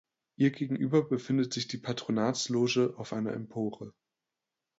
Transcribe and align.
Ihr 0.35 0.49
gegenüber 0.49 1.03
befindet 1.07 1.53
sich 1.53 1.67
die 1.67 1.77
Patronatsloge 1.77 2.95
auf 2.97 3.13
einer 3.13 3.33
Empore. 3.33 3.93